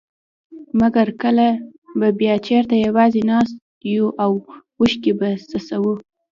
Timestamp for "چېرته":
2.47-2.75